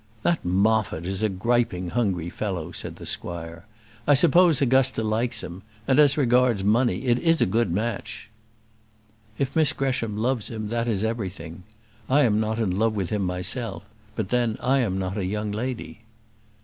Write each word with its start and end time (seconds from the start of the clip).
"That 0.23 0.43
Moffat 0.43 1.05
is 1.05 1.21
a 1.21 1.29
griping, 1.29 1.91
hungry 1.91 2.31
fellow," 2.31 2.71
said 2.71 2.95
the 2.95 3.05
squire. 3.05 3.67
"I 4.07 4.15
suppose 4.15 4.59
Augusta 4.59 5.03
likes 5.03 5.43
him; 5.43 5.61
and, 5.87 5.99
as 5.99 6.17
regards 6.17 6.63
money, 6.63 7.03
it 7.05 7.19
is 7.19 7.39
a 7.39 7.45
good 7.45 7.69
match." 7.71 8.31
"If 9.37 9.55
Miss 9.55 9.73
Gresham 9.73 10.17
loves 10.17 10.47
him, 10.47 10.69
that 10.69 10.87
is 10.87 11.03
everything. 11.03 11.61
I 12.09 12.23
am 12.23 12.39
not 12.39 12.57
in 12.57 12.79
love 12.79 12.95
with 12.95 13.11
him 13.11 13.21
myself; 13.23 13.83
but 14.15 14.29
then, 14.29 14.57
I 14.59 14.79
am 14.79 14.97
not 14.97 15.19
a 15.19 15.25
young 15.27 15.51
lady." 15.51 15.99